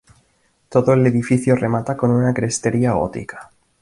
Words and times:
Todo 0.69 0.93
el 0.93 1.05
edificio 1.05 1.55
remata 1.55 1.95
con 1.95 2.09
una 2.09 2.33
crestería 2.33 2.93
gótica. 2.93 3.51